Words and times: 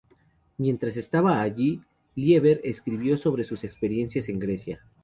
Mientras 0.57 0.97
estaba 0.97 1.39
allí, 1.41 1.79
Lieber 2.15 2.59
escribió 2.63 3.17
sobre 3.17 3.43
sus 3.43 3.63
experiencias 3.63 4.29
en 4.29 4.39
Grecia. 4.39 4.83